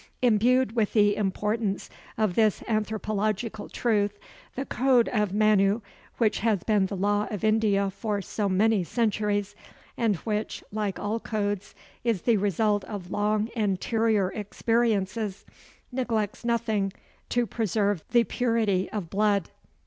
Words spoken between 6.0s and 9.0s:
which has been the law of India for so many